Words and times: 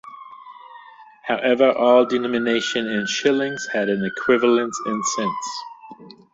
However, 1.27 1.71
all 1.73 2.07
denomination 2.07 2.87
in 2.89 3.05
shillings 3.05 3.67
had 3.67 3.87
an 3.87 4.03
equivalence 4.03 4.81
in 4.87 4.99
cents. 5.15 6.13